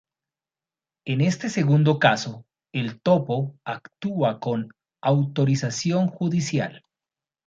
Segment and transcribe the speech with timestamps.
[1.05, 6.83] En este segundo caso, el topo actúa con autorización judicial.